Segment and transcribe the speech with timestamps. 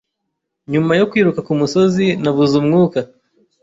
[0.71, 2.99] Nyuma yo kwiruka kumusozi, nabuze umwuka.